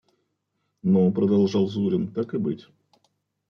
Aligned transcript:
–Ну,– 0.81 1.11
продолжал 1.13 1.67
Зурин,– 1.67 2.07
так 2.15 2.33
и 2.33 2.39
быть. 2.39 2.65